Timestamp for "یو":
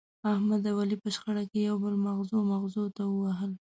1.67-1.75